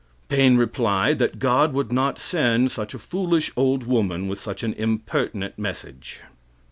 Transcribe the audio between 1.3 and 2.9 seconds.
God would not send